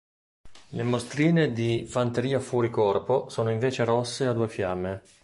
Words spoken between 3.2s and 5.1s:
sono invece rosse a due fiamme.